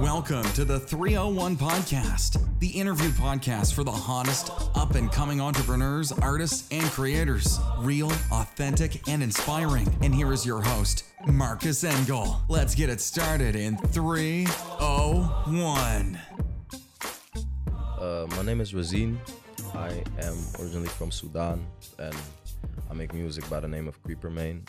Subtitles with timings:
[0.00, 6.10] Welcome to the 301 Podcast, the interview podcast for the hottest up and coming entrepreneurs,
[6.10, 7.60] artists, and creators.
[7.80, 9.94] Real, authentic, and inspiring.
[10.00, 12.40] And here is your host, Marcus Engel.
[12.48, 16.18] Let's get it started in 301.
[18.00, 19.18] Uh, my name is Razine.
[19.74, 21.66] I am originally from Sudan
[21.98, 22.16] and
[22.90, 24.62] I make music by the name of Creeper Main.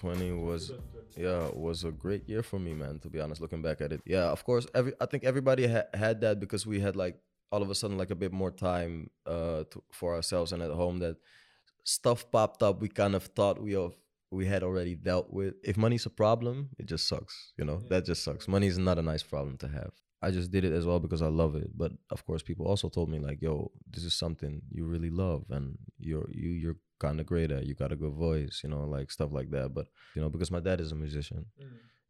[0.00, 0.72] 2020 was
[1.16, 2.98] yeah was a great year for me, man.
[3.00, 5.90] To be honest, looking back at it, yeah, of course, every I think everybody ha-
[5.94, 7.16] had that because we had like
[7.50, 10.70] all of a sudden like a bit more time uh to, for ourselves and at
[10.70, 11.16] home that
[11.84, 13.94] stuff popped up we kind of thought we of
[14.30, 15.54] we had already dealt with.
[15.62, 17.80] If money's a problem, it just sucks, you know.
[17.88, 18.46] That just sucks.
[18.46, 19.92] Money is not a nice problem to have.
[20.20, 21.70] I just did it as well because I love it.
[21.76, 25.44] But of course, people also told me like, "Yo, this is something you really love,
[25.50, 27.66] and you're you you're kind of great at.
[27.66, 30.50] You got a good voice, you know, like stuff like that." But you know, because
[30.50, 31.46] my dad is a musician,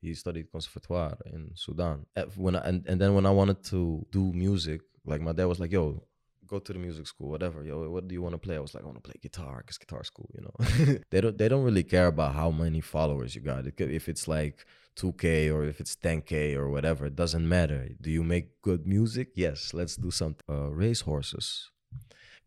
[0.00, 2.06] he studied conservatoire in Sudan.
[2.14, 5.46] At- When I, and and then when I wanted to do music, like my dad
[5.46, 6.02] was like, "Yo."
[6.48, 7.64] Go to the music school, whatever.
[7.64, 8.54] Yo, what do you want to play?
[8.54, 10.98] I was like, I want to play guitar, cause guitar school, you know.
[11.10, 13.66] they don't, they don't really care about how many followers you got.
[13.66, 14.64] It If it's like
[14.96, 19.28] 2k or if it's 10k or whatever it doesn't matter do you make good music
[19.34, 21.70] yes let's do something uh, race horses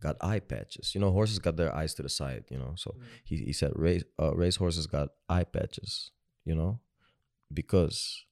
[0.02, 0.94] got eye patches.
[0.96, 3.72] You know horses got their eyes to the side you know so he, he said
[3.76, 6.12] race uh, race horses got eye patches
[6.46, 6.80] you know
[7.54, 8.26] because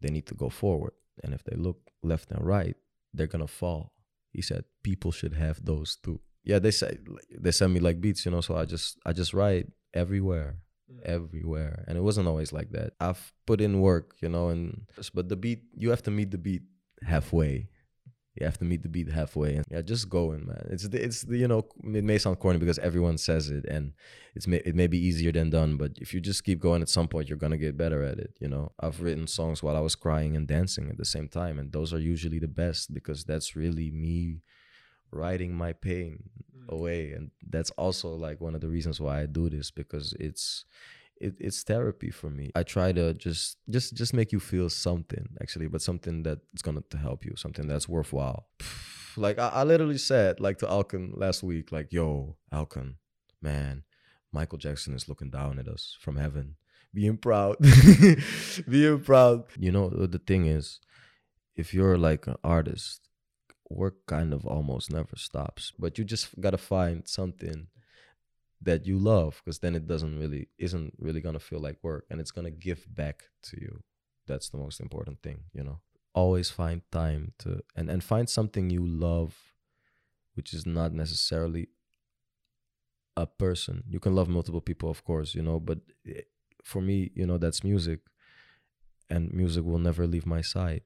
[0.00, 0.92] they need to go forward.
[1.22, 2.76] And if they look left and right
[3.14, 3.92] they're gonna fall.
[4.30, 6.20] He said people should have those too.
[6.44, 6.98] Yeah they say
[7.38, 10.56] they send me like beats you know so i just i just write everywhere
[11.04, 11.84] everywhere.
[11.86, 12.92] And it wasn't always like that.
[13.00, 14.82] I've put in work you know and
[15.14, 16.62] but the beat you have to meet the beat
[17.02, 17.68] halfway
[18.34, 20.66] you have to meet the beat halfway and yeah just going man.
[20.70, 23.92] It's the, it's the, you know it may sound corny because everyone says it and
[24.34, 26.88] it's may, it may be easier than done but if you just keep going at
[26.88, 28.72] some point you're gonna get better at it you know?
[28.80, 31.92] I've written songs while i was crying and dancing at the same time and those
[31.92, 34.40] are usually the best because that's really me
[35.10, 36.22] writing my pain
[36.56, 36.72] mm.
[36.72, 40.64] away and that's also like one of the reasons why i do this because it's
[41.22, 42.50] it, it's therapy for me.
[42.54, 46.82] I try to just just just make you feel something actually but something that's gonna
[46.90, 48.46] to help you something that's worthwhile.
[49.14, 52.94] Like I, I literally said like to alkin last week like yo alkin
[53.42, 53.82] man
[54.32, 56.56] michael jackson is looking down at us from heaven
[56.94, 57.56] being proud
[58.68, 59.44] being proud.
[59.58, 60.80] You know uh, the thing is
[61.56, 63.08] if you're like an artist
[63.68, 67.66] work kind of almost never stops but you just gotta find something
[68.62, 72.20] that you love because then it doesn't really isn't really gonna feel like work and
[72.20, 73.82] it's gonna give back to you.
[74.26, 75.80] That's the most important thing you know?
[76.14, 79.36] Always find time to and and find something you love
[80.34, 81.68] which is not necessarily
[83.16, 83.84] a person.
[83.88, 86.22] You can love multiple people of course you know but eh,
[86.62, 88.00] for me you know that's music
[89.10, 90.82] and music will never leave my side